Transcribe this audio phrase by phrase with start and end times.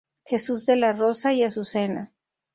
[0.25, 2.11] Jesús de la Rosa y Azucena